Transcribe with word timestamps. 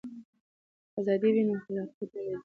که 0.91 0.97
ازادي 0.99 1.29
وي 1.33 1.43
نو 1.47 1.53
خلاقیت 1.63 1.91
نه 1.99 2.05
بنديږي. 2.11 2.35